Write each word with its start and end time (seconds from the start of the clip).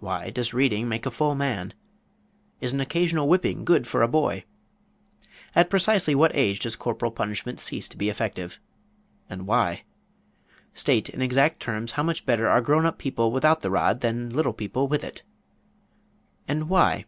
Why 0.00 0.30
does 0.30 0.54
reading 0.54 0.88
make 0.88 1.04
a 1.04 1.10
full 1.10 1.34
man? 1.34 1.74
Is 2.58 2.72
an 2.72 2.80
occasional 2.80 3.28
whipping 3.28 3.66
good 3.66 3.86
for 3.86 4.00
a 4.00 4.08
boy? 4.08 4.44
At 5.54 5.68
precisely 5.68 6.14
what 6.14 6.34
age 6.34 6.60
does 6.60 6.74
corporal 6.74 7.10
punishment 7.10 7.60
cease 7.60 7.86
to 7.90 7.98
be 7.98 8.08
effective? 8.08 8.58
And 9.28 9.46
why? 9.46 9.82
State, 10.72 11.10
in 11.10 11.20
exact 11.20 11.60
terms, 11.60 11.92
how 11.92 12.02
much 12.02 12.24
better 12.24 12.48
are 12.48 12.62
grown 12.62 12.86
up 12.86 12.96
people 12.96 13.30
without 13.30 13.60
the 13.60 13.70
rod, 13.70 14.00
than 14.00 14.30
little 14.30 14.54
people 14.54 14.88
with 14.88 15.04
it. 15.04 15.22
And 16.48 16.70
why? 16.70 17.04